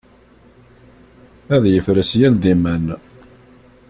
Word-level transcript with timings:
ad 1.55 1.63
yefres 1.73 2.11
yal 2.19 2.35
d 2.37 2.45
iman. 2.53 2.85